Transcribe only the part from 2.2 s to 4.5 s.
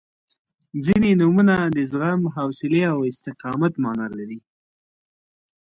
حوصلې او استقامت معنا لري.